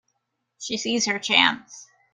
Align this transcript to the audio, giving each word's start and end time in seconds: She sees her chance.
She 0.57 0.77
sees 0.77 1.05
her 1.05 1.19
chance. 1.19 1.85